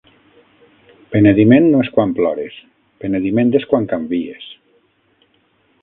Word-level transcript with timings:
Penediment 1.15 1.67
no 1.73 1.83
és 1.87 1.91
quan 1.99 2.15
plores, 2.21 2.57
penediment 3.05 3.55
és 3.61 3.71
quan 3.75 3.87
canvies. 3.95 4.49